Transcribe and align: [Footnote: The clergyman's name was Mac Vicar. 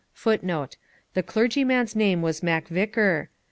[Footnote: 0.15 0.77
The 1.13 1.21
clergyman's 1.21 1.95
name 1.95 2.23
was 2.23 2.41
Mac 2.41 2.67
Vicar. 2.69 3.29